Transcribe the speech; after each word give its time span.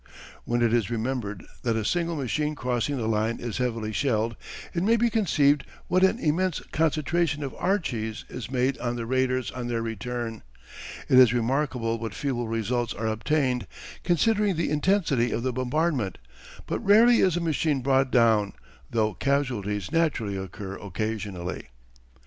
When 0.45 0.63
it 0.63 0.73
is 0.73 0.89
remembered 0.89 1.45
that 1.61 1.75
a 1.75 1.85
single 1.85 2.15
machine 2.15 2.55
crossing 2.55 2.97
the 2.97 3.05
line 3.05 3.39
is 3.39 3.59
heavily 3.59 3.91
shelled 3.93 4.35
it 4.73 4.81
may 4.81 4.95
be 4.95 5.11
conceived 5.11 5.63
what 5.89 6.03
an 6.03 6.17
immense 6.17 6.59
concentration 6.71 7.43
of 7.43 7.53
"Archies" 7.59 8.25
is 8.27 8.49
made 8.49 8.79
on 8.79 8.95
the 8.95 9.05
raiders 9.05 9.51
on 9.51 9.67
their 9.67 9.83
return. 9.83 10.41
It 11.07 11.19
is 11.19 11.35
remarkable 11.35 11.99
what 11.99 12.15
feeble 12.15 12.47
results 12.47 12.95
are 12.95 13.05
obtained 13.05 13.67
considering 14.03 14.55
the 14.55 14.71
intensity 14.71 15.29
of 15.29 15.43
the 15.43 15.53
bombardment, 15.53 16.17
but 16.65 16.83
rarely 16.83 17.17
is 17.17 17.37
a 17.37 17.39
machine 17.39 17.81
brought 17.81 18.09
down, 18.09 18.53
though 18.89 19.13
casualties 19.13 19.91
naturally 19.91 20.35
occur 20.35 20.79
occasionally. 20.81 21.67